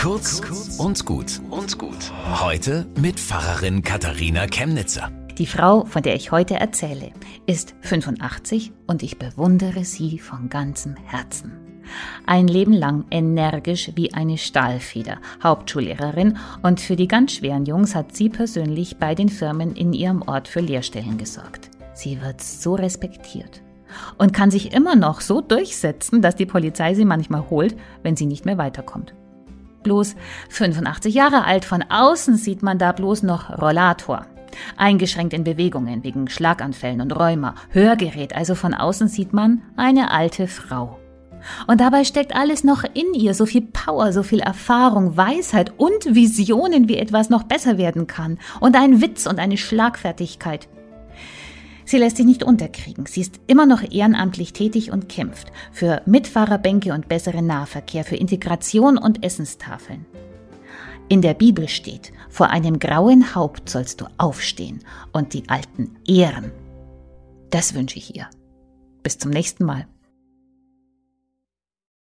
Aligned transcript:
Kurz 0.00 0.40
und 0.78 1.04
gut 1.04 1.42
und 1.50 1.76
gut. 1.76 2.10
Heute 2.40 2.86
mit 2.98 3.20
Pfarrerin 3.20 3.82
Katharina 3.82 4.46
Chemnitzer. 4.46 5.10
Die 5.36 5.44
Frau, 5.44 5.84
von 5.84 6.02
der 6.02 6.14
ich 6.14 6.32
heute 6.32 6.54
erzähle, 6.54 7.10
ist 7.44 7.74
85 7.82 8.72
und 8.86 9.02
ich 9.02 9.18
bewundere 9.18 9.84
sie 9.84 10.18
von 10.18 10.48
ganzem 10.48 10.96
Herzen. 10.96 11.52
Ein 12.24 12.48
Leben 12.48 12.72
lang 12.72 13.04
energisch 13.10 13.90
wie 13.94 14.14
eine 14.14 14.38
Stahlfeder, 14.38 15.18
Hauptschullehrerin 15.42 16.38
und 16.62 16.80
für 16.80 16.96
die 16.96 17.08
ganz 17.08 17.32
schweren 17.32 17.66
Jungs 17.66 17.94
hat 17.94 18.16
sie 18.16 18.30
persönlich 18.30 18.96
bei 18.96 19.14
den 19.14 19.28
Firmen 19.28 19.76
in 19.76 19.92
ihrem 19.92 20.22
Ort 20.22 20.48
für 20.48 20.60
Lehrstellen 20.60 21.18
gesorgt. 21.18 21.68
Sie 21.92 22.22
wird 22.22 22.40
so 22.40 22.74
respektiert 22.74 23.60
und 24.16 24.32
kann 24.32 24.50
sich 24.50 24.72
immer 24.72 24.96
noch 24.96 25.20
so 25.20 25.42
durchsetzen, 25.42 26.22
dass 26.22 26.36
die 26.36 26.46
Polizei 26.46 26.94
sie 26.94 27.04
manchmal 27.04 27.50
holt, 27.50 27.76
wenn 28.02 28.16
sie 28.16 28.26
nicht 28.26 28.46
mehr 28.46 28.56
weiterkommt. 28.56 29.12
Bloß 29.82 30.16
85 30.48 31.14
Jahre 31.14 31.44
alt, 31.44 31.64
von 31.64 31.82
außen 31.88 32.36
sieht 32.36 32.62
man 32.62 32.78
da 32.78 32.92
bloß 32.92 33.22
noch 33.22 33.50
Rollator. 33.60 34.26
Eingeschränkt 34.76 35.32
in 35.32 35.44
Bewegungen 35.44 36.02
wegen 36.02 36.28
Schlaganfällen 36.28 37.00
und 37.00 37.12
Rheuma, 37.12 37.54
Hörgerät, 37.70 38.34
also 38.34 38.54
von 38.54 38.74
außen 38.74 39.08
sieht 39.08 39.32
man 39.32 39.62
eine 39.76 40.10
alte 40.10 40.48
Frau. 40.48 40.98
Und 41.66 41.80
dabei 41.80 42.04
steckt 42.04 42.34
alles 42.34 42.64
noch 42.64 42.84
in 42.84 43.14
ihr, 43.14 43.34
so 43.34 43.46
viel 43.46 43.62
Power, 43.62 44.12
so 44.12 44.22
viel 44.22 44.40
Erfahrung, 44.40 45.16
Weisheit 45.16 45.72
und 45.78 46.14
Visionen, 46.14 46.88
wie 46.88 46.98
etwas 46.98 47.30
noch 47.30 47.44
besser 47.44 47.78
werden 47.78 48.06
kann. 48.06 48.38
Und 48.60 48.76
ein 48.76 49.00
Witz 49.00 49.26
und 49.26 49.38
eine 49.38 49.56
Schlagfertigkeit. 49.56 50.68
Sie 51.90 51.98
lässt 51.98 52.18
sich 52.18 52.26
nicht 52.26 52.44
unterkriegen. 52.44 53.06
Sie 53.06 53.20
ist 53.20 53.40
immer 53.48 53.66
noch 53.66 53.82
ehrenamtlich 53.82 54.52
tätig 54.52 54.92
und 54.92 55.08
kämpft 55.08 55.50
für 55.72 56.02
Mitfahrerbänke 56.06 56.92
und 56.92 57.08
besseren 57.08 57.48
Nahverkehr, 57.48 58.04
für 58.04 58.14
Integration 58.14 58.96
und 58.96 59.24
Essenstafeln. 59.24 60.06
In 61.08 61.20
der 61.20 61.34
Bibel 61.34 61.68
steht, 61.68 62.12
vor 62.28 62.50
einem 62.50 62.78
grauen 62.78 63.34
Haupt 63.34 63.68
sollst 63.68 64.00
du 64.00 64.04
aufstehen 64.18 64.84
und 65.10 65.34
die 65.34 65.48
Alten 65.48 65.96
ehren. 66.06 66.52
Das 67.50 67.74
wünsche 67.74 67.98
ich 67.98 68.14
ihr. 68.14 68.28
Bis 69.02 69.18
zum 69.18 69.32
nächsten 69.32 69.64
Mal. 69.64 69.88